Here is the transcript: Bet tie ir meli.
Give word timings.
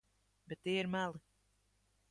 Bet 0.49 0.61
tie 0.63 0.79
ir 0.81 0.89
meli. 0.95 1.23